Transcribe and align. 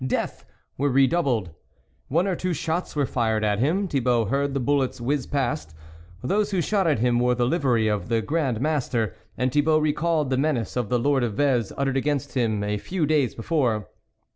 "death!" 0.07 0.45
were 0.79 0.89
redoubled. 0.89 1.51
One 2.07 2.25
or 2.25 2.35
two 2.35 2.53
shots 2.55 2.95
were 2.95 3.05
fired 3.05 3.43
at 3.43 3.59
him; 3.59 3.87
Thibault 3.87 4.25
heard 4.29 4.55
the 4.55 4.59
bullets 4.59 4.97
whizz 4.99 5.27
past; 5.27 5.75
those 6.23 6.49
who 6.49 6.59
shot 6.59 6.87
at 6.87 6.97
him 6.97 7.19
wore 7.19 7.35
the 7.35 7.45
livery 7.45 7.87
of 7.87 8.09
the 8.09 8.19
Grand 8.23 8.59
Master, 8.59 9.13
and 9.37 9.51
Thi 9.53 9.61
bault 9.61 9.83
recalled 9.83 10.31
the 10.31 10.37
menace 10.39 10.75
of 10.75 10.89
the 10.89 10.97
lord 10.97 11.23
of 11.23 11.35
Vex, 11.35 11.71
uttered 11.77 11.97
against 11.97 12.33
him 12.33 12.63
a 12.63 12.79
few 12.79 13.05
days 13.05 13.35
be 13.35 13.43
fore. 13.43 13.89